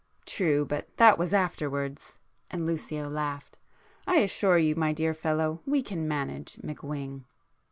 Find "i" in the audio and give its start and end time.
4.07-4.15